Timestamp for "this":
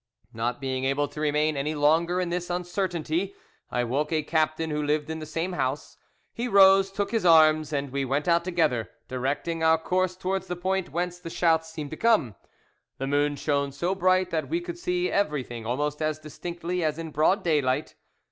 2.31-2.49